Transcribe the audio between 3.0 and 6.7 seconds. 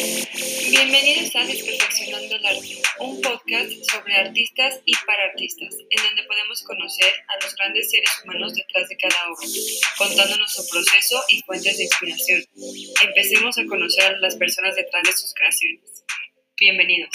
un podcast sobre artistas y para artistas, en donde podemos